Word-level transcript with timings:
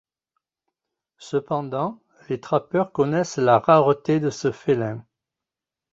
Cependant, 1.19 2.01
les 2.27 2.41
trappeurs 2.41 2.91
connaissent 2.91 3.37
la 3.37 3.59
rareté 3.59 4.19
de 4.19 4.31
ce 4.31 4.51
félin. 4.51 5.05